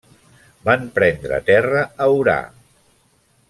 Van 0.69 0.87
prendre 0.95 1.39
terra 1.51 1.85
a 2.07 2.11
Orà. 2.17 2.39